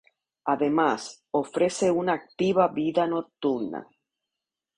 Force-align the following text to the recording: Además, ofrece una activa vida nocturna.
Además, 0.45 1.23
ofrece 1.29 1.91
una 1.91 2.13
activa 2.13 2.69
vida 2.69 3.05
nocturna. 3.05 3.87